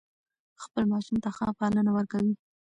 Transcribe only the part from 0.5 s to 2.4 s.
خپل ماشوم ته ښه پالنه ورکوي.